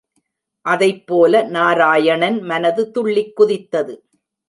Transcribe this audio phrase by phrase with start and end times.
[0.65, 3.95] அதைப்போல நாராயணன் மனது துள்ளிக் குதித்தது.